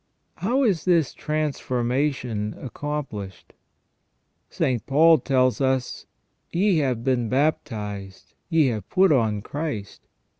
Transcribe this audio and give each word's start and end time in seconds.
How 0.37 0.63
is 0.63 0.85
this 0.85 1.13
transformation 1.13 2.55
accomplished? 2.59 3.53
St. 4.49 4.83
Paul 4.87 5.19
tells 5.19 5.61
us:" 5.61 6.07
Ye 6.51 6.79
have 6.79 7.03
been 7.03 7.29
baptized: 7.29 8.33
ye 8.49 8.65
have 8.69 8.89
put 8.89 9.11
on 9.11 9.43
Christ 9.43 10.01